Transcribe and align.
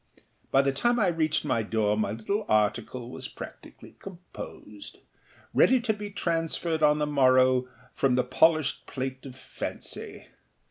By 0.49 0.63
the 0.63 0.71
time 0.71 0.99
I 0.99 1.09
reached 1.09 1.45
my 1.45 1.61
door 1.61 1.95
my 1.95 2.09
little 2.09 2.43
article 2.49 3.11
was 3.11 3.27
practically 3.27 3.97
composedâready 3.99 5.83
to 5.83 5.93
be 5.93 6.09
transferred 6.09 6.81
on 6.81 6.97
the 6.97 7.05
morrow 7.05 7.67
from 7.93 8.15
the 8.15 8.23
polished 8.23 8.87
plate 8.87 9.27
of 9.27 9.35
fancy. 9.35 10.25